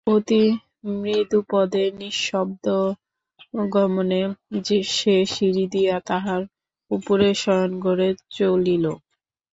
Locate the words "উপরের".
6.91-7.35